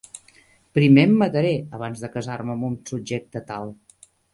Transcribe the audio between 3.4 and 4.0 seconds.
tal.